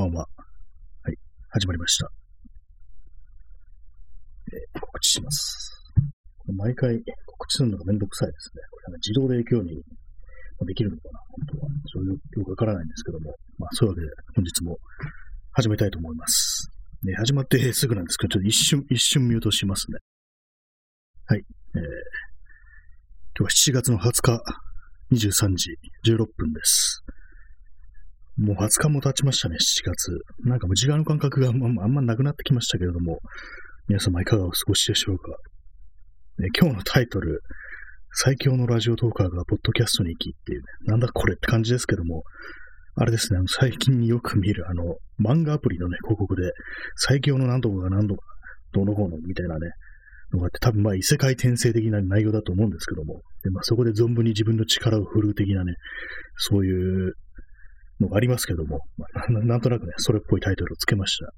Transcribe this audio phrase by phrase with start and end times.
[0.00, 0.26] ばんは。
[1.02, 1.16] はい、
[1.50, 2.10] 始まりました。
[4.52, 5.82] えー告知します。
[6.56, 8.62] 毎回告知するのがめんどくさいですね。
[8.70, 9.82] これなんか自動で影響に
[10.66, 11.70] できるのかな本当は。
[11.92, 13.34] それよよくわからないんですけども。
[13.58, 14.78] まあ、そういうわけで本日も
[15.52, 16.70] 始めたいと思います。
[17.02, 19.98] ね、始まってすぐなんですけど、ちょっと一瞬、一瞬ミュートしますね。
[21.26, 21.44] はい。
[21.74, 21.80] えー、
[23.38, 24.42] 今日は7月の20日、
[25.12, 27.04] 23時16分です。
[28.40, 30.18] もう20日も経ちましたね、7月。
[30.44, 33.20] なんかもう時間の感覚があんまあんまなくなってきましたけれども、
[33.86, 35.28] 皆様いかがお過ごしでしょうか。
[36.38, 37.42] ね、今日のタイトル、
[38.12, 42.22] 最強のラジオトーカーがポッドキャストに行きっていうね、なんだこれって感じですけども、
[42.94, 46.50] あれですね、あの最近よく見るあの漫画アプリのね、広告で、
[46.96, 48.22] 最強の何とか何とか、
[48.72, 49.70] どのこうのみたいなね、
[50.32, 55.74] のがあって、多分まあ異世界転生的な内容だと思うんですけども、でまあ、そこで存分に自分の力を振るう的なね、
[56.36, 57.14] そういう
[58.00, 61.32] のがありますけども、まあ、な なんとなくね、それっぽいタイトルをつけました。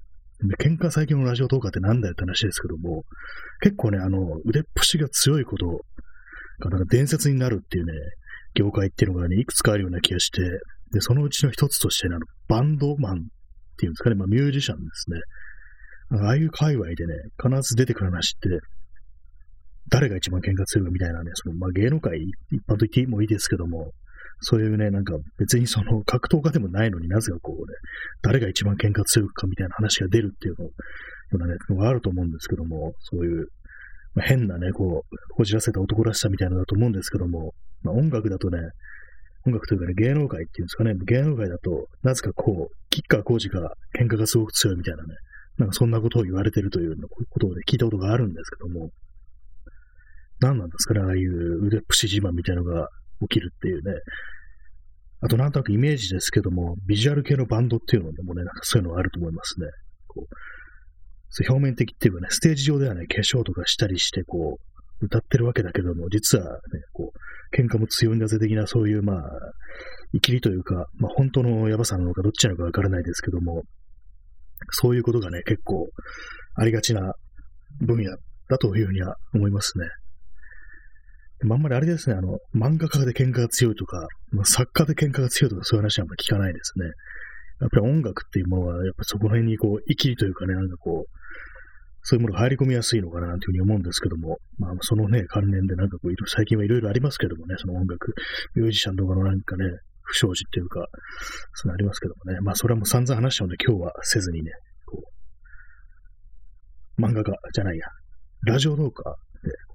[0.44, 3.04] で喧嘩最強のラジオトーカーってなんだよって話ですけども、
[3.60, 5.84] 結構ね、あの、腕っぷしが強いこと
[6.58, 7.92] がなんか伝説になるっていうね、
[8.54, 10.42] 業界っていうのがね、いくつかあるような気がして、
[10.92, 13.18] で、そのうちの一つとしてね、あの、バンドマンっ
[13.78, 15.20] ていうんですかね、まあミュージシャンですね。
[16.20, 18.60] ああいう界隈でね、必ず出てくる話って、
[19.88, 23.92] 誰が一番喧嘩強いかみたいなね、その、まあ芸能界一般と言ってもいいですけども、
[24.42, 27.62] そういうね、なんか別にその格闘家でもないのになぜかこうね、
[28.22, 30.72] 誰が一番喧嘩強いかみたいな話が出るっていうのよ
[31.32, 33.48] うなね、のがあると思うんですけども、そういう、
[34.14, 38.58] まあ、変なね、こう、こじらせた男らしさみたいなのだと思うんですけども、まあ、音楽だとね、
[39.46, 45.14] 音楽というかね、芸能界っていうんですかね、芸能界だと、なぜかこう、吉川浩司が喧嘩がすごく強いみたいなね、
[45.58, 46.96] なんかそんなことを言われてるという
[47.30, 48.90] ことをね、聞いたことがあるんですけども、
[50.40, 52.88] 何なんですかね、ああいう腕っぷし自慢みたいなのが
[53.28, 53.94] 起きるっていうね。
[55.20, 59.66] あとなんとなくイメージですけども、ビジュアル系のバンドっていうのでもね、なんかそういうのがあると思いますね。
[60.08, 60.34] こう
[61.34, 64.58] そう表面的っていうかね、ステージ上ではね、化粧とかしたりして、こ
[65.00, 66.58] う、歌ってるわけだけども、実はね、
[66.92, 69.22] こう、喧嘩も強いんだぜ的な、そういう、まあ、
[70.12, 73.62] 生きりというか、まあ、本当のヤバさなのかどっちなのかわからないですけども、
[74.70, 75.88] そういうことがね、結構
[76.54, 77.14] ありがちな
[77.80, 78.10] 分野
[78.48, 79.86] だというふうには思いますね。
[81.42, 86.86] でもあんまりあれですね、あの、漫画家で喧嘩が強いとか、まあ、作家で喧嘩が強いとかそういう話はあんまり聞かないですね。
[87.60, 91.18] やっぱり音楽っていうものは、やっぱそこら辺にこう、生きりというかね、なんかこう、
[92.02, 98.14] そういうものが入り込みやすいのかなというふうに思うんですけども、まあ、そのね、関連でなんかこう、最近はいろいろありますけどもね、その音楽、
[98.54, 99.64] ミュージシャンとかのなんかね、
[100.02, 100.86] 不祥事っていうか、
[101.54, 104.52] そういうのありますけどもね、まあ、それはもう散々話したので、今日はせずにね、
[104.86, 105.02] こ
[106.98, 107.86] う、漫画家じゃないや、
[108.46, 109.31] ラジオ動画で、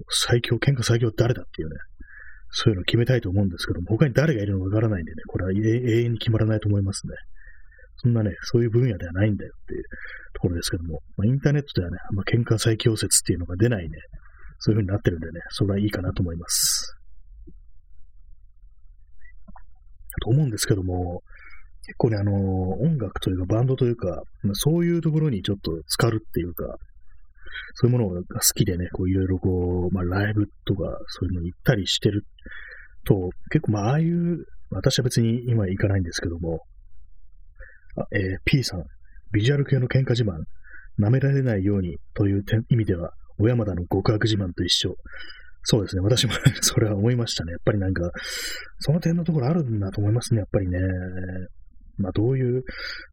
[0.09, 1.75] 最強、喧嘩最強誰だっていうね、
[2.50, 7.13] そういうのを決めたいと思うんですけども、他に誰がいるのかわからないんでね、これは永遠に決まらないと思いますね。
[7.97, 9.83] そんなね、そういう分野ではないんだよっていう
[10.33, 13.97] ところですけども、まあ、インターネットではね、まあ、喧嘩最強説っていうのが出ないね、
[14.59, 16.95] そういう風になってるんでね、それはいいかなと思います。
[20.22, 21.22] と思うんですけども、
[21.85, 22.34] 結構ね、あの
[22.81, 26.75] 音楽というかバンドというか、まあ、そういうところにちょっと浸かるっていうか、
[27.75, 32.25] そういうものが好きでね、こういろいろこう、まあライブとかそういうのに行ったりしてる
[33.06, 36.62] と、結構まあああいう、私は別に今行かないんですけども、
[37.96, 38.84] あえー P さん、
[39.31, 40.44] ビジュアル系の喧嘩自慢、
[41.00, 44.96] 舐められないようにという点意味では、小山田の極悪自慢と一緒。
[45.63, 47.51] そうですね、私も それは思いましたね。
[47.51, 48.12] やっぱりなんか、
[48.79, 50.79] その点のところあるんだと思いますね、やっぱりね。
[51.97, 52.63] まあどういう、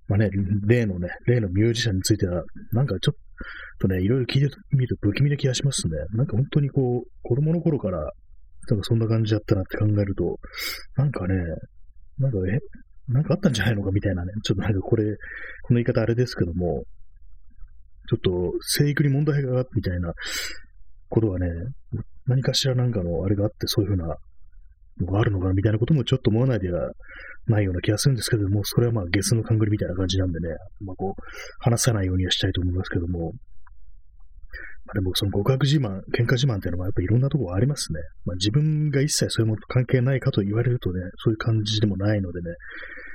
[0.08, 0.30] まあね、
[0.66, 3.18] 例のね、例のミュージシャンについては、なんかちょっ
[3.80, 5.94] とね、いろいろ聞いてみると不気味な気がしますね。
[6.12, 10.38] なんか本当にこう、子供の頃から、なんかそんな感じだったなって考えると、
[10.96, 11.34] なんかね、
[12.18, 12.58] なんかえ、
[13.12, 15.04] なんかあったんじゃないのかみたいなね、ちょっとなんかこれ、
[15.62, 16.84] この言い方あれですけども、
[18.08, 18.30] ちょっと
[18.60, 20.12] 生育に問題があってみたいな
[21.08, 21.46] ことはね、
[22.26, 24.16] 何かしらなんかのあれがあってそういうふうな
[25.00, 26.90] のがあるのかなみたいなこともちょっと思わないでは
[27.46, 30.48] ないような気がするんですけども、それはまあゲスの勘繰りみたいな感じなんでね、
[30.80, 31.22] まあこう、
[31.58, 33.32] 話さないようにはしたいと思いますけども、
[34.86, 38.00] まあでもその極悪自慢、喧嘩自慢っていうのはやっぱいろんなところありますね。
[38.24, 42.50] まあ自分が一切そういうものと関係ないかと言われるとね、そういう感じでもないのでね、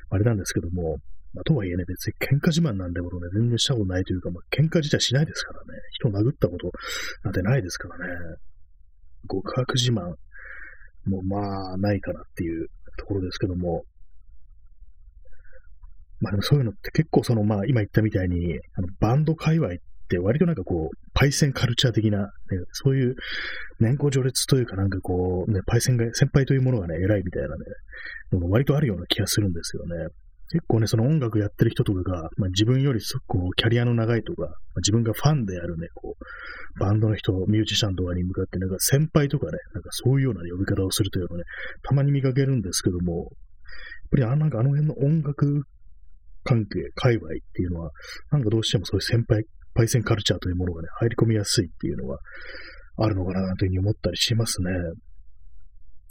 [0.10, 0.98] あれなんですけども、
[1.34, 5.80] まあ、とはいえね、別に喧嘩自慢なんてことね、全然したことないというか、まあ、喧嘩自体しないですからね。
[5.92, 6.72] 人を殴ったこと
[7.24, 8.14] なんてないですからね。
[9.30, 10.16] 極悪自慢
[11.06, 12.68] もまあ、ないかなっていう
[12.98, 13.84] ところですけども。
[16.22, 19.72] まあでもそういうのって結構その、まあ今言ったみたいに、あのバンド界隈っ
[20.10, 22.28] て割となんかこう、パイセンカルチャー的な、ね、
[22.72, 23.16] そういう
[23.80, 27.54] 年功序列というかなんかこう、ね、パイセンが、先輩というものがね、偉いみたいなね、
[28.34, 30.08] のが割とあるような気がするんですよね。
[30.52, 41.44] 結構ね、その音楽やってる人とかが、まあ、自分よりこうキャリアの長いとか、まあ、自分がファンであるね、こう、バンドの人、ミュージシャンとかに向かって、なんか先輩とかね、なんかそういうような呼び方をするというのをね、
[41.84, 43.30] たまに見かけるんですけども、やっ
[44.10, 45.68] ぱりあなんかあの辺の音楽
[46.44, 47.92] 関係、界隈っていうのは、
[48.32, 49.44] なんかどうしてもそういう先輩、
[49.74, 52.20] パイセンカルチャーというものがね、入り込みやすいっていうのは
[52.98, 54.72] あるのかなというふうに思ったりしますね。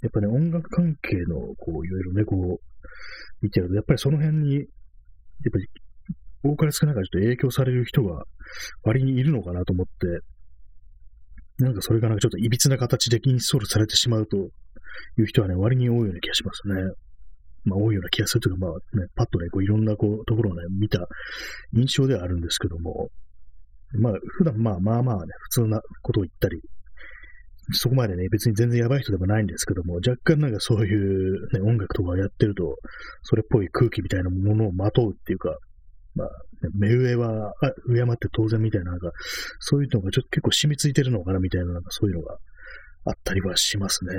[0.00, 2.64] やっぱね、音楽関係の、こう、いろいろね、こう、
[3.42, 4.64] 見てると、やっぱりその辺に、やっ
[5.52, 5.68] ぱり、
[6.44, 8.22] 多かれ少なかれちょっと影響される人が
[8.84, 16.74] 割にいるのかなと思って、なんかそれがなんかちょっと歪な形でインストールされてしまうという人はね、割に多いような気がしますね。
[17.64, 21.06] まあ多いような気がするというか、まあね、パッとね、こういろんなこうところをね、見た
[21.74, 23.08] 印象ではあるんですけども、
[23.92, 26.60] まあ普段まあまあまあね、普通なことを言ったり
[27.72, 32.76] そこまでね、別に全然やばい人でもないんですけども、若干なんかそういう、ね、音楽とかやってると、
[33.22, 35.56] それっぽい空気みたいなものをまとうっていうか、
[36.14, 36.28] まあ、
[36.74, 37.52] 目上は、
[37.94, 39.10] 敬って当然みたいな、なんか、
[39.58, 42.38] そういうのがちょっと結構染みついてるのかなみたいな、なんかそういうのが
[43.04, 44.14] あったりはしますね。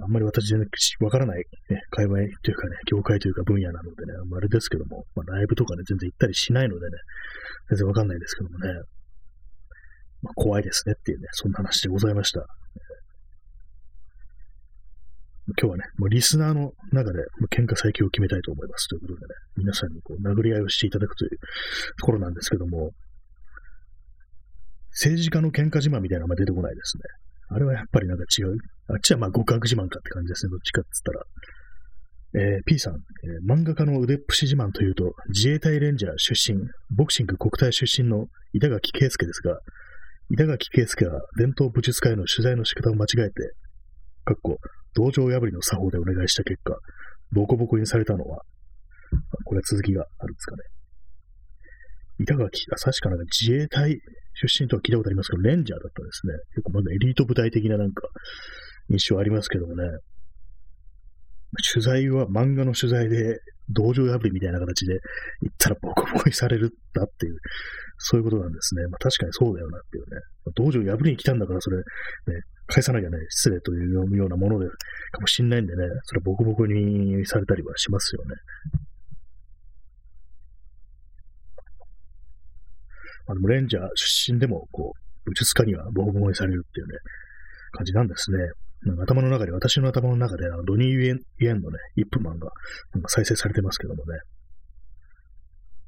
[0.00, 0.68] あんまり私全然
[1.00, 6.96] わからない、ね、界隈というかね、業界というか分野なのでね、あれですけども、まあ、ライブとかね、全然行ったりしないのでね、
[7.70, 8.72] 全然わかんないですけどもね、
[10.22, 12.44] まあ、怖いですねっていうね、そんな話でございました。
[15.60, 18.88] 今日はね、もうリスナーの中でもう喧嘩最強を決めたいと思います。
[18.88, 21.30] ということでね、皆さんにこう殴り合いをしていただくという
[21.98, 22.92] ところなんですけども、
[24.90, 27.02] 政治家の喧嘩自慢みたいなのが出てこないですね。
[27.48, 28.56] あれはやっぱりなんか違う。
[28.88, 30.50] あっちはまあ極悪自慢かって感じですね。
[30.50, 31.26] どっちかって言ったら。
[32.36, 36.58] えー、P さん、えー、漫画家の腕っぷし自慢というと、自衛隊レンジャー出身、
[36.90, 39.60] ボクシング国体出身の板垣圭介ですが、
[40.30, 43.54] 板垣圭介は伝統武術家への取材の仕方を間違えて、
[44.24, 44.58] かっこ、
[44.94, 46.76] 道場破りの作法でお願いした結果、
[47.30, 48.42] ボコボコにされたのは、
[49.44, 50.62] これは続きがあるんですかね。
[52.18, 53.98] 板垣、あ、確かなんか自衛隊
[54.34, 56.34] 出身とは聞いたことありますけど、レンジャーだったんですね。
[56.54, 58.08] 結構まだエリート部隊的ななんか
[58.90, 59.84] 印象ありますけどもね。
[61.72, 63.38] 取材は漫画の取材で
[63.70, 64.94] 道場破りみたいな形で
[65.40, 67.36] 行ったらボコボコにされるんだっていう、
[67.98, 68.82] そういうことなんですね。
[68.88, 70.20] まあ確かにそうだよなっていうね。
[70.54, 71.82] 道場破りに来たんだからそれ、ね、
[72.66, 74.66] 返さなきゃね、失礼というようなもので、
[75.12, 78.34] かもしんないんでね、それボコボコにされたりはしますよね。
[83.26, 86.98] あ、でもレンジャー出身でも、こう、武術家にはボコボコにされるっていうね、
[87.72, 88.38] 感じなんですね。
[88.84, 92.50] なんか頭の中で、私の頭の中で、あのドニー・イエンイエンのね、イップマンが
[92.92, 94.18] なんか再生されてますけどもね、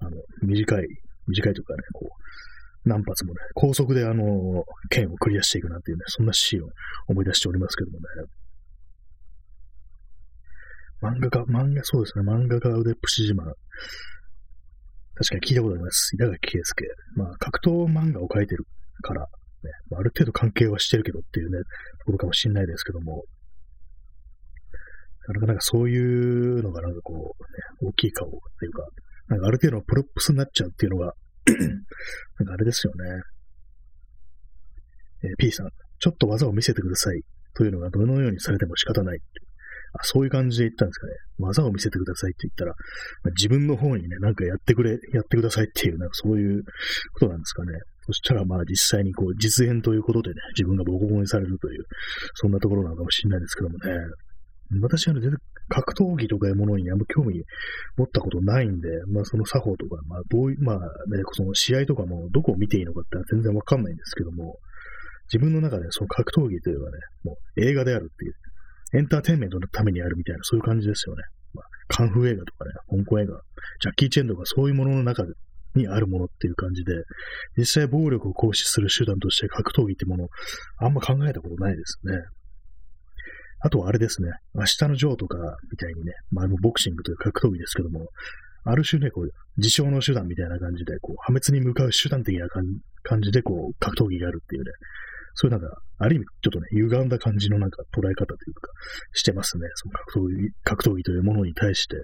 [0.00, 0.10] あの、
[0.42, 0.86] 短い、
[1.26, 6.68] 短いというかね、こう、何発もね、高速であの、剣をクリアしていくなんていうね、そんなシーンを
[7.08, 8.04] 思い出しておりますけどもね。
[11.02, 13.44] 漫画家、漫画、そうですね、漫画家腕っぷし島。
[15.16, 16.14] 確かに聞いたことあります。
[16.14, 16.84] 稲垣圭介。
[17.16, 18.66] まあ、格闘漫画を描いてる
[19.02, 19.26] から、ね、
[19.96, 21.58] ある程度関係はしてるけどっていうね、
[22.00, 23.24] ところかもしれないですけども、
[25.28, 28.86] なかなかそういうのがなんかこう、ね、大きい顔っていうか、
[29.28, 31.14] なんかある程度の props になっちゃうっていうのが
[32.38, 33.22] なんかあれですよね。
[35.24, 37.22] えー、P さん、ちょっと技を見せてください
[37.54, 39.20] というのがどのようにされても仕方ない。
[40.02, 41.12] そういう感じで言ったんですかね。
[41.38, 42.72] 技を見せてくださいって言ったら、
[43.22, 46.62] まあ、自分の方にね、なんかやってくれ、やってくださいっていう、なんかそういう
[47.14, 47.72] ことなんですかね。
[48.06, 51.84] そしたらまあ実際にこう実演ということでね、自分がボコボコにされるという、
[52.34, 53.93] そんなところなのかもしれないですけどもね。
[54.81, 55.38] 私はね、全然
[55.69, 57.43] 格闘技とかいうものにあんま興味
[57.96, 60.82] 持ったことないんで、まあその作法とか、まあどういう、まあね、
[61.32, 64.58] その試合とかもどこを見ていいのかって全然わかんないんですけども、
[65.32, 68.34] 自分の中でその格闘技というのはね、もう映画であるっていう、
[68.94, 71.22] エンターテインメントのためにあるみたいな、そういう感じですよね。
[71.55, 73.40] まあ、カンフー映画とかね、香港映画、
[73.81, 75.24] ジャッキー・チェンとかそういうものの中
[75.74, 76.93] にあるものっていう感じで、
[77.56, 80.28] 実際暴力を行使する手段として格闘技ってもの、
[80.78, 82.14] あんま考えたことないですね。
[83.60, 85.38] あとはあれですね、明日のジョーとか
[85.70, 88.08] みたいにね、まあ、ボクシングという格闘技ですけども、
[88.64, 94.70] ある種ね、こう、自傷の手段みたいな感じで、こう、破滅に向かう手段的な感じで、こう、格闘技があるっていうね、
[95.36, 98.72] そういうなんか、ある意味、ちょっとね、歪んだ感じのなんか捉え方というか、
[99.12, 99.69] してますね。
[99.74, 101.96] その格闘技、格闘技というものに対して。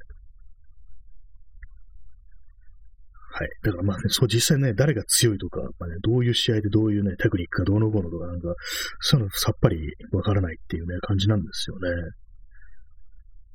[3.35, 3.49] はい。
[3.63, 8.55] だからまあね、そう実際ね、誰が強いとか、まあね、どういう試合でどういうね、テクニックがどうのこうのとか、なんか、
[9.01, 9.79] そういうのさっぱり
[10.13, 11.89] わからないっていうね、感じなんですよね。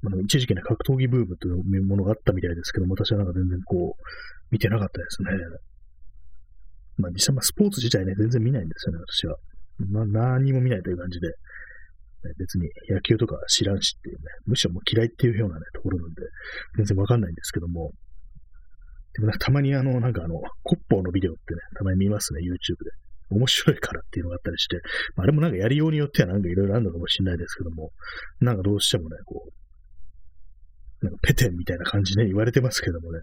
[0.08, 4.04] あの、一時期ね、格闘技ブームというものがあったみたいですけども、私はなんか全然こう、
[4.50, 5.30] 見てなかったですね。
[6.98, 9.38] まあ実際、まあスポーツ自体ね、全然見ないんですよね、私は。
[9.90, 11.28] まあ何も見ないという感じで、
[12.38, 16.22] 別に野球とか知らんしっていうね、むしろもう嫌いっていうようなね、ところなんで、
[16.78, 17.92] 全然わかんないんですけども、
[19.14, 22.92] でもたまにあの、なんかあの、コッポーのビデオってね、たまに見ますね、YouTube で。
[23.30, 24.78] 面白いからっていうのがあったりして、
[25.16, 27.92] まあ、あれもなんかやりようによってはなんかいろいろあるのかもしれないですけども、
[28.40, 29.50] なんかどうしてもね、こ
[31.02, 33.20] う、なんかペテンみたいな感じね、言われてますけどもね、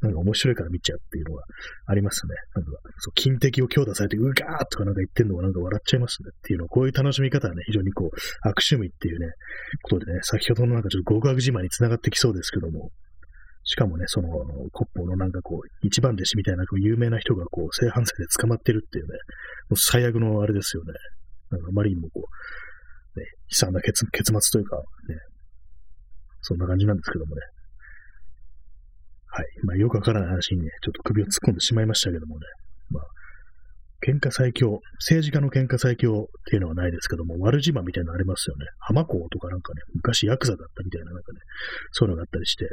[0.00, 1.44] なんか面白いから見ちゃうっていうのが
[1.86, 2.34] ありますね。
[2.54, 8.16] なんか、そう、金敵を強打されて、うがーとかなんか言ってんのがなんか笑っちゃいますねっていうの、こういう楽しみ方はね、非常にこう、
[8.48, 9.26] 悪趣味っていうね、
[9.82, 12.90] ことでね、先ほどのなんかちょっと極悪自慢につながってきそうですけども、
[13.64, 14.28] しかもね、その、
[14.72, 19.10] コッポのなんかこう、一番弟子みたいなこう有名な人がこう、性犯罪で捕まってるっていうね、
[19.68, 20.92] もう最悪のあれですよね。
[21.50, 24.82] なんかあまりにもこう、ね、悲惨な結結末というか、ね、
[26.40, 27.42] そんな感じなんですけどもね。
[29.30, 29.46] はい。
[29.64, 32.46] まあ、よくわからない話にね、ちょっと首を突っ込んでしまいましたけどもね。
[32.90, 33.04] まあ、
[34.04, 38.66] 喧嘩最強、政治家の喧嘩最強っていうのはないですけども、悪自慢みたいなのありますよね。
[38.80, 41.38] 浜子とかなんかね、昔ヤクザだったみたいななんかね、
[41.92, 42.66] そういうのがあったりして、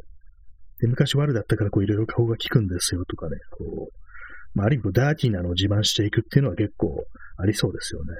[0.79, 7.03] で、昔悪だったからこういろいろ顔が効くんですよとかね、こう、まあ、ある意味ダーティーなのを自慢していくっていうのは結構
[7.37, 8.13] ありそうですよね。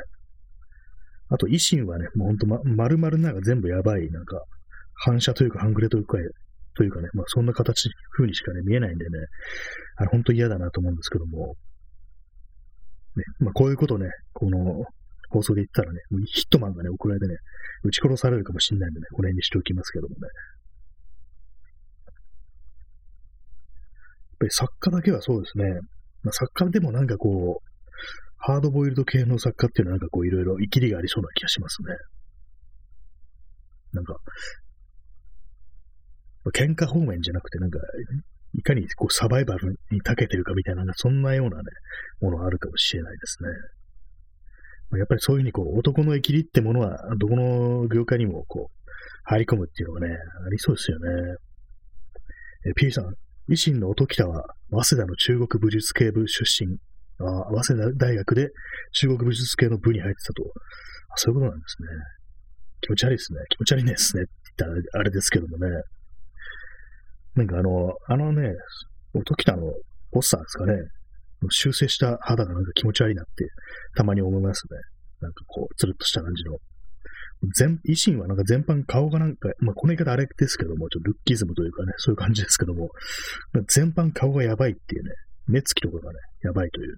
[1.30, 4.44] あと、維新はね、もうほんとま、丸々なんか全部やばい、なんか、
[4.94, 6.18] 反射というか半グレというか、
[6.78, 9.18] というかね、まあそんな形、風にしかね、見えないんでね、
[9.96, 11.56] あれ本当嫌だなと思うんですけども、
[13.16, 14.86] ね、まあこういうことをね、この
[15.30, 17.36] 放送で言ったらね、ヒットマンがね、送られてね、
[17.84, 20.22] 撃ち殺されるかもしれないんでね、この辺にしておきますけどもね。
[20.22, 20.30] や
[24.36, 25.66] っぱり作家だけはそうですね。
[26.22, 27.68] まあ、作家でもなんかこう、
[28.38, 31.88] ハードボイルド系の作家っていうのはなんかこういろいろ生きりがありそうな気がしますね。
[33.94, 34.16] なんか、
[36.52, 37.80] 喧嘩方面じゃなくてなんか、
[38.54, 41.64] いかにこうサバイバルに長けてるかみたいな、そんなようなね、
[42.22, 43.50] ものあるかもしれないですね。
[44.98, 48.78] やっぱりそういうふうにこう男の生きりってものは、どこの業界にもこう、
[49.24, 51.10] 入り込むっていうのがね、ありそうですよね。
[52.68, 53.14] え、P さん、
[53.50, 56.78] 維新の音喜多は、早稲田の中国武術系部出身。
[57.20, 58.50] あ早稲田大学で
[58.94, 60.44] 中国武術系の部に入ってたと。
[61.10, 61.88] あそういうことなんですね。
[62.82, 63.40] 気持ち悪いですね。
[63.50, 64.24] 気持ち悪いですね。
[64.24, 65.68] って言ったらあれですけどもね。
[67.38, 68.50] なんかあの、あのね、
[69.14, 69.72] 音喜多の
[70.12, 70.74] ポスターですかね。
[71.52, 73.48] 修正した肌がなんか気持ち悪いなって
[73.96, 74.80] たまに思いますね。
[75.22, 76.58] なんかこう、つるっとした感じの。
[77.56, 82.90] 全、維新はなんか全般顔がなんか、まあこの言い方あれですけども、ちょっとルッキズムというかね、そういう感じですけども、
[83.70, 85.12] 全般顔がやばいっていうね、
[85.46, 86.96] 目つきとかがね、やばいというね、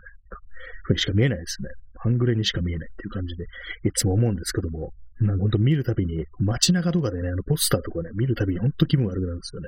[0.84, 1.70] ふうにしか見えないですね。
[1.98, 3.44] 半グレにしか見えないっていう感じで、
[3.84, 9.68] いつも思うんですけども、なんかほんと見るたびに、街中とかでね、あのポスターとかね、見るたびにほんと気分悪くなるんですよね。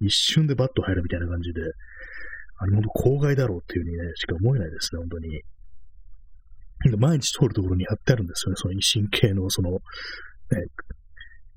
[0.00, 1.60] 一瞬でバッと入るみたいな感じで、
[2.58, 5.42] あれほんと公害だろうっていう風にね、しか思えないですね、本当に。
[6.98, 8.56] 毎日通るところに貼ってあるんですよね。
[8.56, 9.78] その維新系の、その、ね、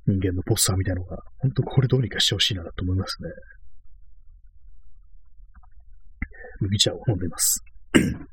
[0.06, 1.18] 人間のポスターみたいなのが。
[1.40, 3.30] 本当これどうにかしてほしいなと思いますね。
[6.60, 7.64] 麦茶を飲んでます。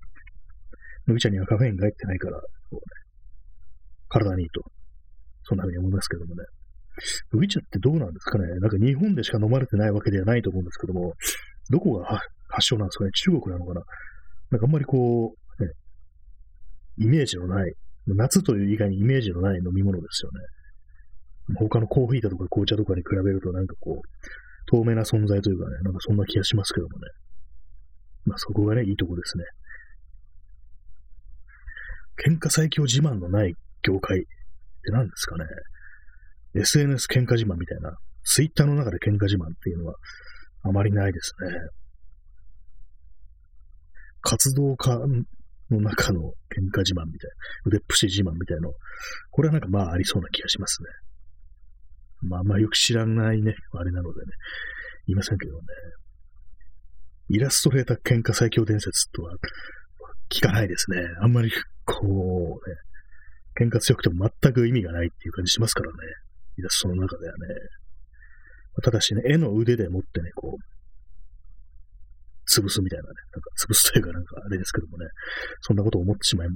[1.06, 2.42] 麦茶にはカフェインが入ってないから、ね、
[4.08, 4.62] 体にいいと。
[5.44, 6.44] そんな風に思いますけどもね。
[7.32, 11.14] 麦茶ってどうなんですかねなんか日本でしか飲まれてないわけではないと思うんですけども、
[11.70, 12.06] どこが
[12.48, 13.82] 発祥なんですかね中国なのかな
[14.50, 15.40] なんかあんまりこう、
[16.98, 17.72] イメージのない、
[18.06, 21.58] 夏という以外にイメージのない飲み物ですよね。
[21.58, 24.08] 他のコーヒーだとか紅茶とかに比べるとなんかこう、
[24.66, 27.06] 透明な存在というかね、なんかそんな気がしますけどもね。
[28.26, 29.44] まあそこがね、いいとこですね。
[32.26, 34.28] 喧嘩最強自慢のない業界って
[34.92, 35.44] 何ですかね。
[36.54, 39.94] SNS 喧嘩自慢みたいな、ツイッターの中で喧嘩自慢っていうのは
[40.62, 41.50] あまりないですね。
[44.22, 44.98] 活動家
[45.70, 48.72] の中の喧嘩自慢みたいな、腕っぷし自慢みたいなの、
[49.30, 50.88] これはなんかまあありそうな気がしますね。
[52.22, 54.26] まあまあよく知らないね、あれなのでね、
[55.06, 55.64] 言いませんけどね。
[57.28, 59.36] イラストレーター喧嘩最強伝説とは
[60.28, 60.98] 聞かないですね。
[61.22, 61.50] あんまり
[61.84, 62.76] こうね、
[63.58, 65.96] 喧嘩強くても全く意味がないっていう感じしますからね。
[66.60, 67.46] イラストの中ではね。
[68.82, 70.58] ただしね、絵の腕でもってね、こう、
[72.50, 75.06] 潰すみたいなね、なんか潰すというかなんかあれですけどもね、
[75.60, 76.48] そんなことを思ってしまい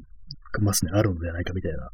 [0.60, 1.78] ますね、あるのではないかみたいな。
[1.78, 1.86] ま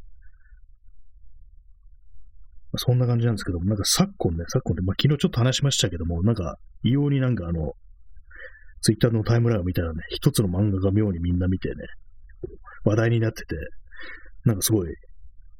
[2.76, 7.74] あ、そんな感じなんですけども、なんか昨今ね、昨今で、まあ、昨日ちょっと話しましたけども、なんか異様になんかあの、
[8.82, 11.74] ツイッターのタイムラインを見たらね、一つの漫画が妙にみんな見てね、
[12.84, 13.56] 話題になってて、
[14.44, 14.94] なんかすごい、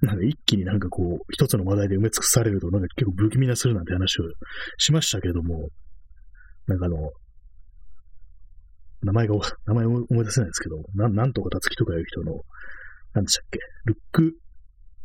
[0.07, 4.25] なんか一気になんかこう、一つの話題で埋め尽くされると、なんか結構不気味なするなんて話を
[4.79, 5.69] しましたけども、
[6.67, 7.13] なんかあの、
[9.03, 9.35] 名前が、
[9.67, 12.41] 名前を思い出せないですけど、ななんとかたつきとかいう人の、
[13.15, 14.37] なんでしたっけ、ルック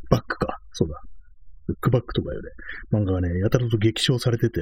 [0.09, 1.01] バックか、そうだ。
[1.67, 4.61] ルックバックとかいうね、漫画がね、やたらと激賞されてて、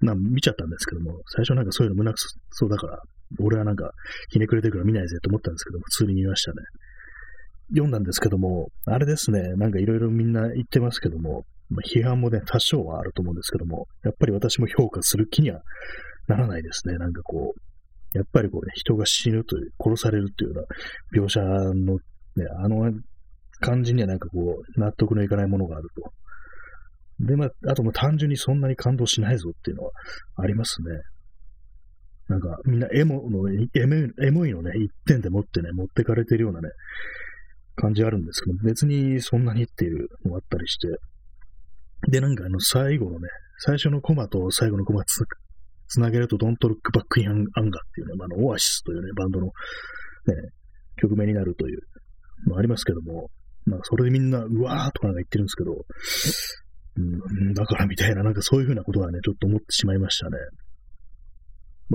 [0.00, 2.18] な見ちゃったんですけども、最初なんかそういうの胸く
[2.50, 2.98] そうだから、
[3.38, 3.92] 俺はなんか
[4.30, 6.56] ひねくれてるから見ないぜと思ったんですけど、普通に見ましたね。
[7.72, 11.44] 読んだんですけども、あれですね、なんかいろいろみんな言ってますけども、
[11.94, 15.62] 批判もね、多少はあると思うんですけども、やっぱり私も評価する気には
[16.28, 16.96] ならないですね。
[16.98, 20.60] なんかこう、やっぱりこうね、人が死ぬという、殺されるというよ
[21.14, 21.96] うな描写の
[22.36, 22.92] ね、あの
[23.60, 26.12] 感じにはなんかこう、納得のいかないものがあると。
[27.20, 29.90] で、まあ、あとも単純にそんなに感動しないぞっていうのは
[30.36, 30.88] ありますね。
[32.28, 36.68] なんか、みんなエモの、エモいのね、一点で持ってね、持ってかれてるようなね、
[37.76, 40.88] 感じあるんですけど、別にそんなにっていうのがあったりして。
[42.10, 45.24] で、なんかあの、最後のね、最初のコマと最後のコマつ
[45.88, 49.52] つなげると、ドントルックバックインアンガーっていうね、まあ、のオアシスというね、バンドのね、
[50.96, 51.80] 曲名になるという
[52.48, 53.30] のありますけども、
[53.66, 55.84] まあ、それでみんな、うわーとかなんか言ってるんですけど、
[56.96, 57.00] う
[57.50, 60.36] ん、だからみたいな、なんかそういうふうなことはね、ちょっと思ってしまいましたね。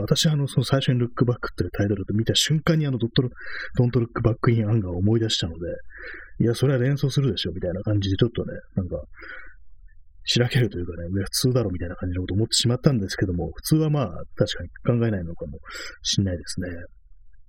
[0.03, 3.31] 私はあの、その最初にルックバックっていうタイトルで見た瞬間にあのドットル、
[3.77, 5.59] ドントルックバックインアンガーを思い出したので、
[6.39, 9.01] いや、それは連想するでしょ、みたいな感じでちょっとね、なんか、
[10.25, 14.63] しらけるというかね、普通だろみたいな感じのことを思ってしまったんですけども、普通はまあ、確か
[14.93, 15.59] に考えないのかも
[16.03, 16.67] しんないですね。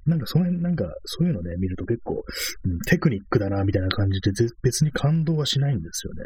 [0.06, 2.22] なんかその辺、なんかそういうのね、見ると結構、
[2.64, 6.22] うん、テクニックだな、みたいな感じで、別に感動はしないんですよね。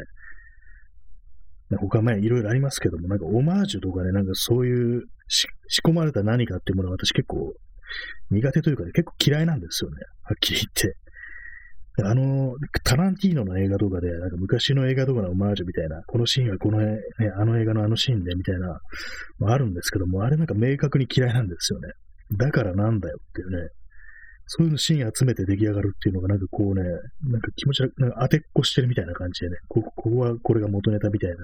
[1.77, 5.47] 他前いろいろありますけども、なんかオマージュとかね、なんかそういう仕
[5.85, 7.53] 込まれた何かっていうものは私結構
[8.31, 9.97] 苦手というかね、結構嫌いなんですよね。
[10.23, 10.97] はっきり言って。
[12.01, 16.97] あの、タランティーノの映画とかで、なんか昔の映画とかのオマージュみたいな、このシーンはこの、ね、
[17.37, 18.79] あの映画のあのシーンでみたいな、
[19.37, 21.89] もあるんですけども、あれなんか明確に嫌いなんですよね。
[22.35, 23.69] だからなんだよっていうね。
[24.55, 26.83] そういうのシーン集めて出来上がるっていうのがなんかこうね、
[27.23, 31.37] なんか気持ち悪なんか当てっこしてるみたいな感じでね、こここはこれが元ネタみたいな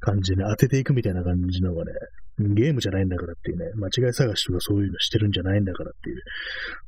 [0.00, 1.92] 感じでね、当てていくみたいな感じのがね、
[2.38, 6.22] ゲームじゃないんだからっていうね、間違い探しとかそういうのしてるんじゃないんだからっていう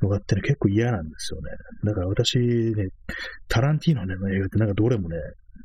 [0.01, 1.51] のがあってね、結構嫌なんですよね。
[1.85, 2.89] だから私ね、
[3.49, 5.17] タランティーノの映画ってなんかどれもね、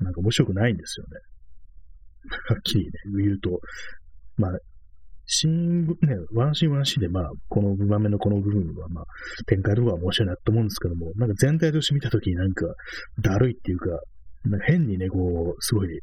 [0.01, 1.19] なんか面白くないんですよね。
[2.49, 2.91] はっきりね、
[3.23, 3.61] 言うと。
[4.35, 4.51] まあ、
[5.27, 5.95] シーン、ね、
[6.33, 9.05] ワンシーンワンシーンで、まあ、この場面のこの部分は、まあ、
[9.47, 12.65] 展開とかは面白いなと思うんですけども、なんか全体として見たときになんか、
[13.19, 13.87] だるいっていうか、
[14.45, 15.99] なんか変にね、こう、すごい、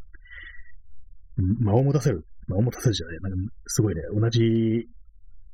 [1.36, 4.40] 間を持たせる、間を持たせるじゃない、なんか、すごいね、同じ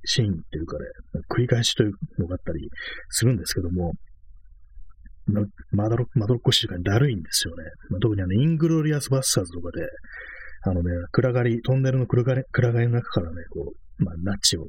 [0.04, 0.85] シーンっていうかね、
[1.28, 2.70] 繰り返しというのがあったり
[3.11, 3.92] するんですけども、
[5.72, 7.64] まだろ、まどろっこしいうかだるいんですよね。
[7.90, 9.87] まあ、特にあの、イングロリアス・バスターズとかで、
[10.62, 14.66] あのね、暗がり、トンネルの暗がり暗がりの中からね、こう、まあ、ナチを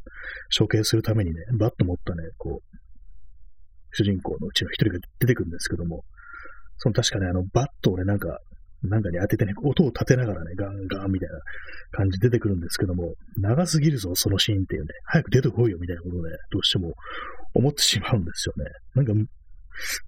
[0.57, 2.77] 処刑するためにね、バット持ったね、こう、
[3.91, 6.03] 主人公のうちの一人が出てくるんですけども、
[6.77, 8.39] その確かね、あの、バットをね、なんか、
[8.81, 11.39] なんかに当ててね、音を立てながらね、ガンガンみたいな
[11.91, 16.93] 感じ出てくるんですけども、長すぎるぞ、そのシーンっていうね、早く出てこいよ、みたいなことをね、どうしても
[17.53, 18.71] 思ってしまうんですよね。
[18.95, 19.13] なんか、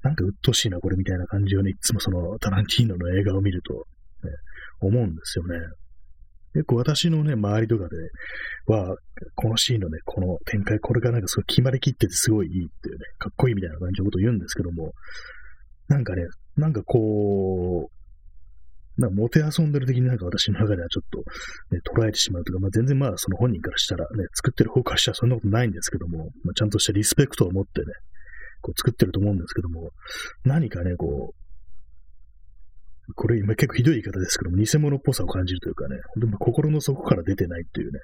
[0.03, 3.85] なんか鬱陶しいな、これみたいな感じをね、いつもそのタランティーノの映画を見ると、
[4.87, 5.57] 思うんですよね。
[6.53, 7.95] 結構私のね、周りとかで
[8.65, 8.95] は、
[9.35, 14.91] このシーンのね、この展開、これがなんかすごい決まりきっててすごいいいっていうね、かっこいいみたいな感じのことを言うんですけども、
[15.87, 16.23] なんかね、
[16.57, 21.19] なんかこう、なんか、もて遊んでる的になんか私の中ではちょっと、
[21.73, 27.85] ね、捉えてしまうとか、まあ、全然まあ、その本人からしたらね、作ってる方からしたらそんなことないんですけども、まあ、ちゃんとしたリスペクトを持ってね、
[28.61, 29.91] こう作ってると思うんですけども、
[30.43, 31.50] 何かね、こう、
[33.15, 37.99] これ今結構ひどい言い方ですけども、偽物っぽさを感じるというかね、本当心の底から出てないっていうね、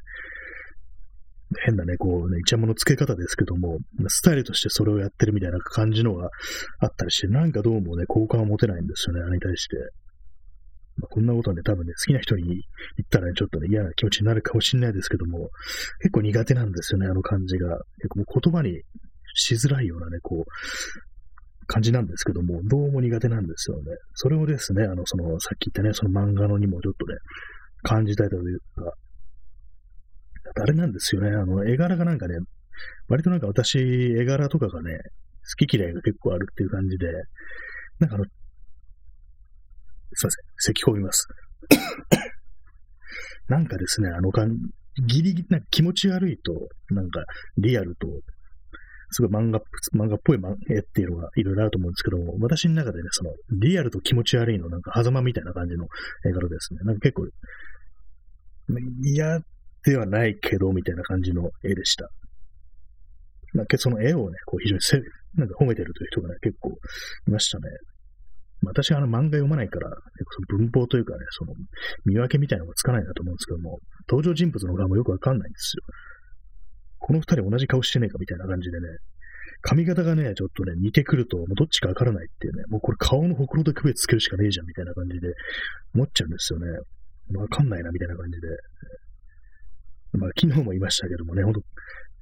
[1.63, 6.29] 変なね、こうね、イチャモの付け方ですけども、スタイルとしてそれをやってるみたいな感じのが
[6.79, 9.77] あったりして、なんかどうもね、好感を持てないんですよね、あれに対して。
[10.97, 15.49] まあ、こんなことはね、多分ね、好きな人に言ったら、ちょっとね、嫌な気持ちになるかもしれないですけども、
[15.99, 17.77] 結構苦手なんですよね、あの感じが。
[18.01, 18.81] 結構もう言葉に
[19.35, 20.51] しづらいようなね、こう、
[21.67, 23.83] 感じなんですけども、どうも苦手なんですよね。
[24.15, 27.15] それをですね、あの、その、さっき言ったね、その漫画のにもちょっとね、
[27.83, 28.93] 感じたいというか、
[30.61, 32.35] あれなんですよね、あの、絵柄がなんかね、
[33.09, 34.97] 割となんか私、絵柄とかがね、
[35.59, 37.07] 好き嫌いが結構あるっていう感じで、
[37.99, 38.25] なんかあの、
[40.13, 41.27] すいません、咳込みます。
[43.47, 44.57] なんかですね、あのかん、
[45.05, 46.53] ギリギリ、なんか気持ち悪いと、
[46.93, 47.23] なんか
[47.57, 48.07] リアルと、
[49.11, 49.59] すごい漫画、
[49.95, 50.39] 漫画っぽい
[50.69, 55.87] 絵っていうのがいろいろあると思うんですけども、私の中でね、その、リアルと気持ち悪いのなんか狭間みたいな感じの
[56.25, 56.79] 絵柄ですね。
[56.83, 57.27] なんか結構、
[59.03, 59.39] 嫌
[59.85, 62.09] ではないけど、みたいな感じの絵でした。
[63.53, 65.01] なんかその絵をね、こう非常にせ
[65.35, 66.71] なんか褒めてるという人がね、結構
[67.27, 67.63] いましたね。
[68.63, 71.53] 私はあの漫画読まないから、その文法というかね、その
[72.05, 75.83] 見分けみたいなのがつかないなと思うんですけども、登場人物の顔もよくわかんないんですよ。
[77.07, 78.87] この二人同じ顔してねえかみたいな感じでね、
[79.61, 85.33] 髪型がね、ちょっとね、似てくると、もうどっちかわからないっていうね、もうこれ顔のほくろで区別つけるしかねえじゃんみたいな感じで
[85.95, 86.67] 思っちゃうんですよね。
[87.33, 88.47] わかんないなみたいな感じで。
[90.19, 91.61] まあ、昨日も言いましたけどもね、ほんと、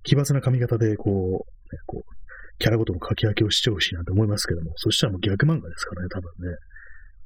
[0.04, 2.16] 奇抜な髪型で、こう、ね、こう、
[2.60, 6.56] キャラごとの書き分けをしてほしいなと思いますけども、そしたらもう逆漫画ですからね、多分ね。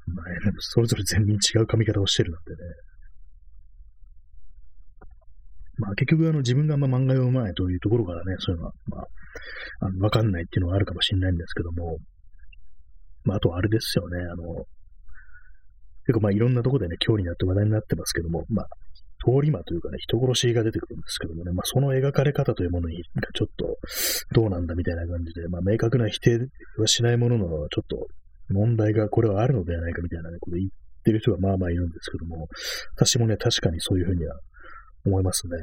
[0.08, 0.26] まあ、
[0.60, 2.58] それぞれ全員違う髪型をしてるなんてね。
[5.79, 9.07] まあ結局あの自分があんま漫画読まないというところからね、そういうのは、まあ、
[9.87, 11.97] あのわかんないっていうのはあるかもしれないんですけども、
[13.23, 14.65] まああとあれですよね、あの、
[16.05, 18.67] 結構まあいろんなところでね、今日になって話題になってますけども、まあ、
[19.23, 23.03] 通り魔というかね、人殺しが出てくるんですけどもね、まあその描かれ方というものに、
[23.35, 23.77] ちょっと
[24.33, 26.39] どうなんだみたいな感じで、まあ明確な否定
[26.77, 28.07] はしないものの、ちょっと
[28.49, 30.69] 問題がこれはあるのではないかみたいなね、こと言っ
[31.03, 32.47] てる人がまあまあいるんですけども、
[32.95, 34.35] 私もね、確かにそういうふうには
[35.05, 35.57] 思いますね。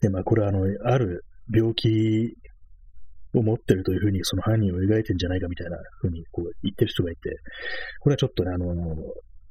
[0.00, 2.36] で、まあ、これは、あの、ある病気
[3.34, 7.20] を持ってるというふうに、その犯人を描いてんじゃないかみたいなふうにこう言ってる人がいて、
[8.00, 8.66] これはちょっとね、あの、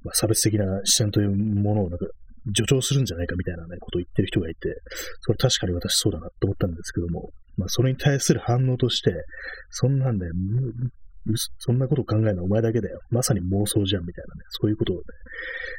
[0.04, 2.06] まあ、差別的な視線というものをなんか
[2.56, 4.82] 助長するんじゃないかみたいなね、ことを言ってる人がいて、
[5.22, 9.12] それ確かに私そうだなと思ったんですけども、まあ、それに対する反応として、
[9.70, 10.34] そんなんだよ、
[11.58, 13.00] そんなこと考えるのはお前だけだよ。
[13.10, 14.42] まさに妄想じゃん、みたいなね。
[14.50, 15.04] そういうことをね、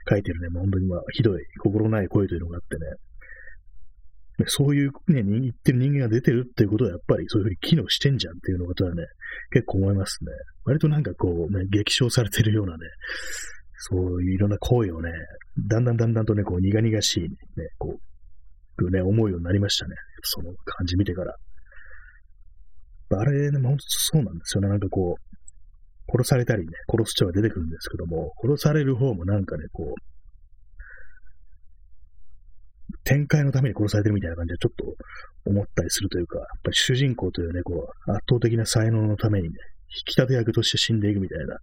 [0.09, 4.47] 書いてるね、本当にまあ、ひどい、心ない声というのがあってね。
[4.47, 9.05] そういうね、言ってる人間が出てるっていうことは、やっぱりそういうふうに機能してんじゃんっていうのことはね、
[9.53, 10.33] 結構思いますね。
[10.65, 12.79] 割となんかこう、ね、激賞されてるようなね、
[13.77, 15.11] そういういろんな声をね、
[15.69, 17.29] だんだんだんだんとね、こう苦々しいね、
[17.79, 17.99] こ
[18.79, 19.95] う、ね、思うようになりましたね。
[20.23, 21.37] その感じ見てから。
[23.15, 24.69] あれね、本当そうなんですよね。
[24.69, 25.32] なんかこう、
[26.13, 29.95] 殺されたりね、殺す人が出てくるんですけども、殺される方もなんかね、こう、
[33.05, 34.85] 展開のために殺されてるみたいな感じでちょっと
[35.51, 39.55] 思ったりするというか、やっぱり主人公というね、こう、圧倒的な才能のためにね、
[39.89, 41.57] 引き立て役として死んでいくみたいな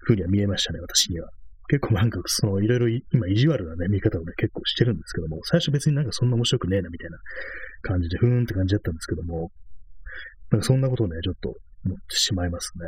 [0.00, 1.28] 風には見えましたね、私には。
[1.68, 7.18] 結構なんか、その、いろいろ今意地悪なね、見方をね、結構してるんですけども、最初別になんかそんな面白くねえな、みたいな
[7.82, 9.50] 感じで、ふーんって感じだったんですけども、
[10.50, 11.54] なんかそんなことをね、ちょっと
[11.86, 12.84] 思ってしまいますね。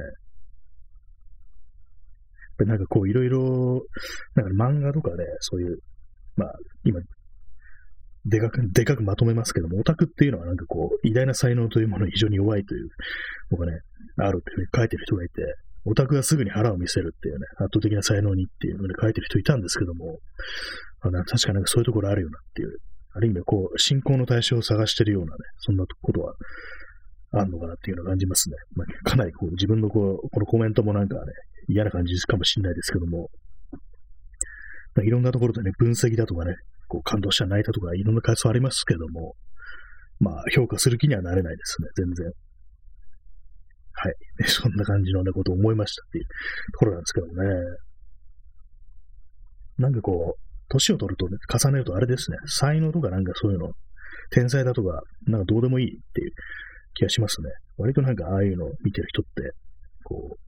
[2.56, 3.82] ぱりなんかこういろいろ、
[4.34, 5.78] なんか漫画とかで、そういう、
[6.36, 6.52] まあ、
[6.84, 7.00] 今、
[8.26, 12.88] でかく、でかくまとめますけども、オタクっていうのはなんかこう、偉大な才能というものに非常に弱いという
[13.52, 13.80] のがね、
[14.18, 15.32] あるっていうふうに書いてる人がいて、
[15.84, 20.18] オタクがすぐに腹を見せるっていうね、圧倒的な才能にっていうので書いてる人いたんですけども、
[21.00, 22.78] あ確かなんかそういうところあるよなっていう、
[23.14, 26.34] ある意味こう、信仰の対象を探してるようなね、そんなことは
[27.32, 28.56] あんのかなっていうのを感じますね。
[28.74, 31.20] まあ、かなりこう自分のこうこのコメントもなんかね、
[31.68, 33.30] 嫌な感じかもしれないですけども、
[34.94, 36.56] まあ、いろんなところでね、分析だとかね、
[36.88, 39.34] こう感動した泣いたとかいろんな感想ありますけども、
[40.20, 42.32] まあ評価する気にはなれないですね、全然。
[43.92, 44.14] はい。
[44.48, 47.48] そんな感じのね、ことを思いましたっていうところなんですけどもね。
[49.78, 53.72] なんかこう、年を取ると、ね、重ねるとあれですね、才能とかなんかそういうの、
[54.30, 56.32] 天才だとか、なんかどうでもいいっていう
[56.94, 57.50] 気がしますね。
[57.76, 59.52] 割となんかああいうのを見てる人って、
[60.02, 60.45] こう、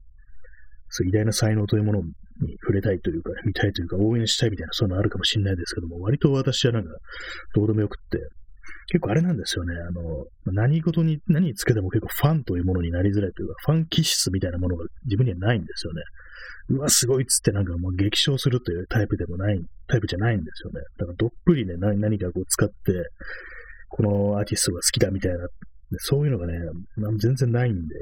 [0.89, 6.89] そう偉大な才能というものに触れたいというか、見たいというか、応援したいみたいな、そういうのあるかもしれないですけども、割と私はなんか、
[7.55, 8.19] どうでもよくって、
[8.91, 9.75] 結構あれなんですよね。
[9.87, 16.01] あの、何事に、何につけても結構ファンというものになりづらいというか、ファン気質みたいなものが自分にはないんですよね。
[16.69, 20.81] うわ、すごいっつってなんかもう激賞するというタイプでもない、タイプじゃないんですよね。
[20.97, 22.75] だからどっぷりね、何かこう使って、
[23.89, 25.37] このアーティストが好きだみたいな
[25.97, 26.53] そういうのがね、
[27.17, 27.95] 全然ないんで、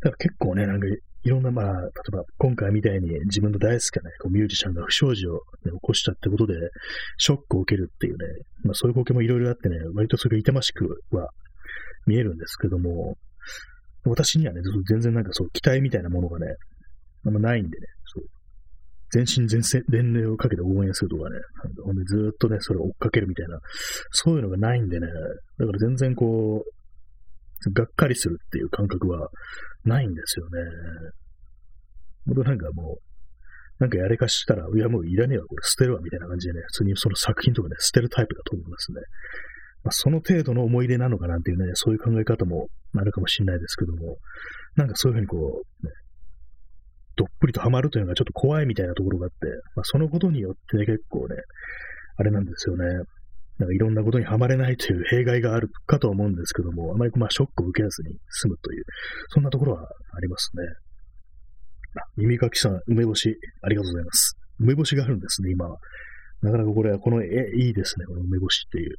[0.00, 0.86] だから結構ね、なんか
[1.28, 6.54] いろんな、まあ、例えば今回みたいに自分の大好きな、ね、こうミュージシャンが不祥事を、ね、起こしたってことで、
[7.18, 8.24] ショックを受けるっていうね、
[8.64, 11.28] まあそういう光景もいろいろあってね、割とそれが痛ましくは
[12.06, 13.18] 見えるんですけども、
[14.04, 16.46] 私にはね、全然なんかそう期待みたいなものがね、
[17.26, 18.24] あんまないんでね、そう。
[19.10, 21.36] 全身全全霊をかけて応援するとかね、
[21.84, 23.58] ほんでずっとね、それを追っかけるみたいな、
[24.12, 25.06] そういうのがないんでね、
[25.58, 26.77] だから全然こう、
[27.72, 29.28] がっかりするっていう感覚は
[29.84, 30.60] ないんですよね。
[32.26, 33.02] 僕なんかもう、
[33.78, 39.00] なんかやれかしたら、いやもういらねえわ、これ捨てるわ、みたいな感じでね、普通にその作品とかね、捨てるタイプだと思いますね。
[39.84, 44.18] まあ、その程度の思い出なのかなんていうね、そういう考え方もあるかもしれないですけども、
[44.74, 45.92] なんかそういうふうにこう、ね、
[47.16, 49.36] どっぷりとハマるというのがちょっと怖いみたいなところがあって、
[49.76, 51.36] まあ、そのことによってね、結構ね、
[52.16, 52.84] あれなんですよね。
[53.58, 58.84] なんかいろんなことにはまれないという弊害があるかと思うんですけども、あまりまあショックを受けずに済むという、
[59.28, 60.62] そんなところはありますね。
[61.96, 64.36] あ耳かきさん、梅干し、ありがとうございます。
[64.60, 65.78] 梅干しがあるんですね、今は。
[66.42, 68.96] なかなかこれは、この絵、いいですね、この梅干しっていう。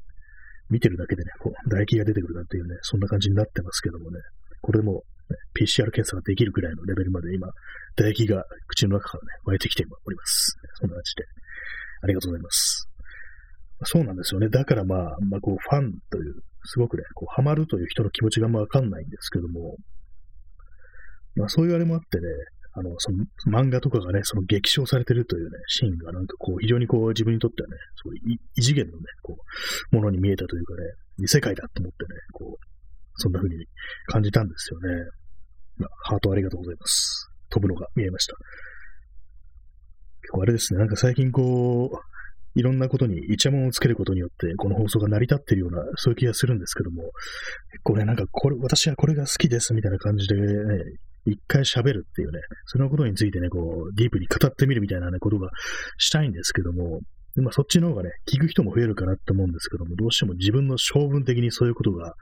[0.70, 4.20] 見てるだけでね、こう、唾液が出てくるなんていうね、そんな感じになってますけどもね。
[4.62, 7.50] これも、ね、PCR 検査ができるくらいのレベルまで今、
[7.96, 10.58] 唾液が口の中からね、湧いてきております。
[10.76, 11.24] そんな感じで。
[12.02, 12.89] ありがとうございます。
[13.84, 14.50] そうなんですよね。
[14.50, 19.78] だからまあ、まあこう、ファンという、すごくね、こう、ハマるという人の気持ちがまあんまわかんないんですけども、
[21.36, 22.24] まあそういうあれもあってね、
[22.74, 29.38] あの、その漫画とかがね、その激賞されてるというね、シーンがなんかこう、非常にこう、自分にとってはね、すごい異次元のね、こ
[29.92, 30.82] う、ものに見えたというかね、
[31.24, 32.66] 異世界だと思ってね、こう、
[33.16, 33.66] そんな風に
[34.08, 35.04] 感じたんですよね。
[35.78, 37.30] まあ、ハートありがとうございます。
[37.50, 38.36] 飛ぶのが見えました。
[40.22, 41.98] 結構あれですね、なんか最近こう、
[42.60, 47.04] いろんなことにイチャモンをつけることによって、この放送が成り立っているような、そういう気がするんですけども、
[47.72, 50.44] 結構ね、なんかこれ、私はこれが好きですみたいな感じでね、
[51.26, 55.50] 一回喋るっていうね、そのことについてね、こう、ディープに語ってみるみたいなね、ことが
[55.98, 57.00] したいんですけども、
[57.38, 62.14] まあそっちの方がね、聞く人も増えるかなって思うんですけども、どうしても自分の性分的にそういうことが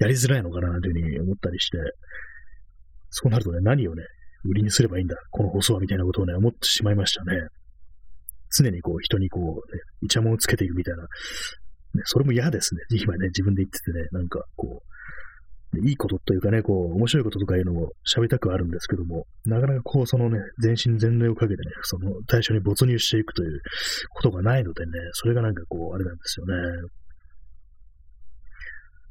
[0.00, 1.78] やりづらいのかなというふうに思ったりして、
[3.10, 4.02] そうなるとね、何をね、
[4.44, 7.48] 売りにすればいいんだ、この放送はみたいなことをね、思ってしまいましたね。
[8.56, 9.42] 常にこう、人にこう、
[9.74, 11.08] ね、イチャモンをつけていくみたいな、ね、
[12.04, 12.82] それも嫌ですね。
[13.00, 14.88] 今ね、自分で言っててね、なんかこう、
[15.86, 23.60] いいことというかね、こう、面白いこととかいうのも喋りたくはあるんですけども、なかなかこう、そのね、全身全霊をかけてね、その対象に没入していくという
[24.14, 26.54] ことがないのでね、それがなんかこう、あれなんですよね。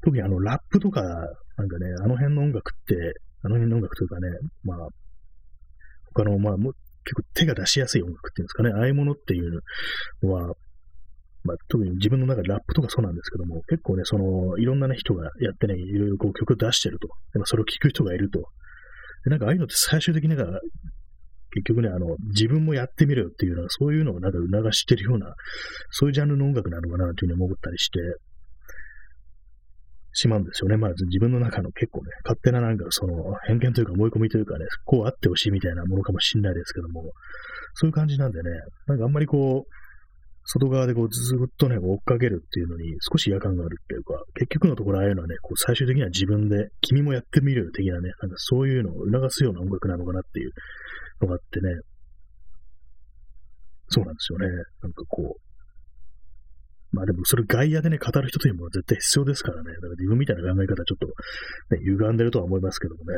[0.01, 2.95] 特にあの、ラップとか、なんかね、あの辺の音楽って、
[3.43, 4.29] あの辺の音楽というかね、
[4.63, 4.87] まあ、
[6.13, 6.57] 他の、まあ、
[7.07, 9.61] 結構手が出しやすい音楽っていうんですかね、ああいうものっていう
[10.21, 10.53] のは、
[11.43, 17.07] まあ、特に自分の中でラップとかそうなんですけども、結構ね、その、いろんなね、人がやってね、いろいろこう曲出してると。
[17.31, 18.39] でまあ、それを聴く人がいると。
[19.23, 20.59] でなんか、ああいうのって最終的になんか、
[21.51, 25.33] 結局ね、あの、自分もやってみろよっていうような、そういうのをなんか促してるような、
[25.91, 27.99] そういうジャンルの音楽なのかなというふうに思ったりして、
[30.17, 30.77] しまうんですよね。
[30.77, 33.13] まず自分の中の結構ね、勝手ななんかその
[33.47, 37.03] 偏見というか思い込みというかね、こうあってほしいみたいなものかもしれないですけども、
[37.75, 38.49] そういう感じなんでね、
[38.87, 39.71] なんかあんまりこう、
[40.49, 50.51] 外側でこうずっとね、追っかけるっていうのに少し違和感があるっていうか、結局のところああいうのはね、こう最終的には自分で、君もやってみるよ的なね、なんかそういうのを促すような音楽なのかなっていう
[51.21, 51.69] のがあってね、
[53.89, 54.47] そうなんですよね。
[54.81, 55.46] なんかこう、
[56.97, 59.69] まあでもそれ外野でね、語る人というのは絶対必要ですからね。
[59.71, 61.05] だから自分みたいな考え方ちょっと、
[61.75, 63.13] ね、歪んでるとは思いますけどもね。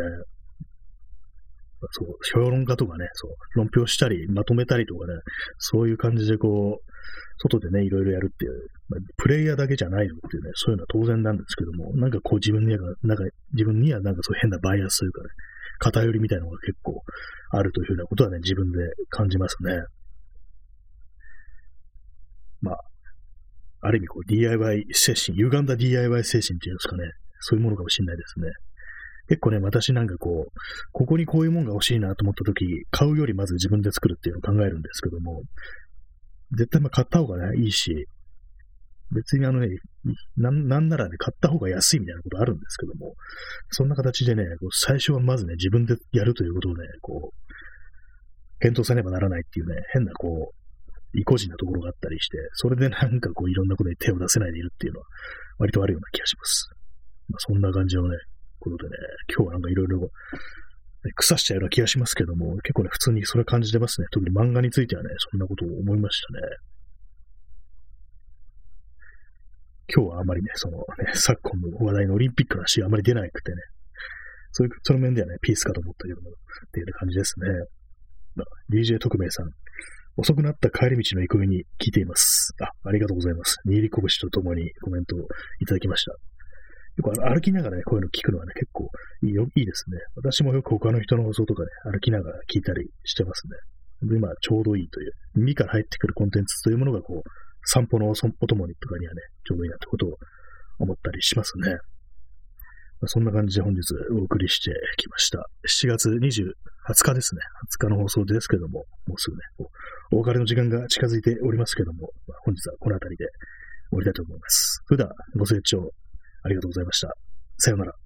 [1.91, 5.13] そう、評論家とかね、そう、論評したり、まとめたりとかね、
[5.57, 6.91] そういう感じでこう、
[7.37, 15.29] 外でね、いろいろやるっていう、まあ、プレイヤーだけじゃないのっていうね、そういうのは当然なんですけども、なんかこう自分には、なんか自分にはなんかそう変なバイアスというかね、
[15.79, 17.01] 偏りみたいなのが結構
[17.51, 19.71] あるというふうなことはね、自分で感じますね。
[22.61, 22.88] まあ、
[23.81, 27.03] ある意味こう DIY 精神、歪んだ DIY 精神っていうんですかね、
[27.39, 28.49] そういうものかもしれないですね。
[29.29, 30.51] 結構ね、私なんかこう、
[30.91, 35.43] ここにこういうもんが欲しいなと思った時、買うよりまず自分で作るっていうのを考えるんですけども、
[36.57, 38.07] 絶対まあ買った方がね、いいし、
[39.11, 39.67] 別にあのね、
[40.35, 43.13] ななんならね、買った方が安いみたいなことあるんですけども、
[43.69, 50.58] そんな形でね、こう最初はまずね、自分でやるということをね、こう、検討さねばならないっていうね、変なこう、
[51.13, 55.05] 意固地なところがあったりして、それでなんかこういろんなことに手を出せないでいるっていうのは、
[55.57, 56.69] 割とあるような気がします。
[57.29, 58.17] まあ、そんな感じのね、
[58.59, 58.97] ことでね、
[59.33, 60.11] 今日はなんかいろいろ
[61.15, 64.07] 腐しちゃうような気がしますけども、結構ね、普通にそれ感じてますね。
[64.11, 66.41] 特に漫画についてはね、そんなことを思いましたね。
[69.95, 73.57] 今日はあまりね、そのね、昨今の話題のオリンピックの話あまり出なくてね、
[74.51, 76.33] そういう、その面ではね、ピースかと思ったけども、っ
[76.71, 77.47] ていう感じですね。
[78.35, 79.49] まあ、DJ 特命さん、
[80.19, 82.53] 遅くなった帰り道の憩いに聞いています。
[82.62, 83.55] あ、ありがとうございます。
[83.65, 85.19] 握り拳とともにコメントを
[85.62, 86.12] いただきました。
[86.12, 88.89] よく歩きながらね、こういうの聞くのはね、結構
[89.23, 89.97] いいよいいですね。
[90.17, 94.12] 私もよく他の人の放送とかね、歩きながら聞いたりしてますね。
[94.13, 97.29] 今ちょうどいいという、耳から入ってくるコンテンツというものがこう、
[97.63, 100.17] 散歩のお供にとかにはね、ちょうどいいなってことを
[100.79, 101.77] 思ったりしますね。
[102.99, 103.79] まあ、そんな感じで本日
[104.12, 105.45] お送りしてきました。
[105.67, 106.51] 7月20、
[106.89, 107.41] 20日ですね。
[107.79, 109.43] 20日の放送ですけども、もうすぐね、
[110.11, 113.25] お別れの時間が近づいておりますけども、まあ、本日はこの辺りで
[113.91, 114.81] 終わりたいと思います。
[114.85, 115.91] 普段ご清聴
[116.43, 117.13] ありがとうございました。
[117.57, 117.98] さようなら。